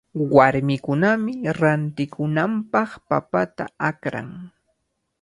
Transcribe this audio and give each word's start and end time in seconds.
Warmikunami 0.35 1.33
rantikunanpaq 1.59 2.89
papata 3.07 3.65
akran. 3.89 4.29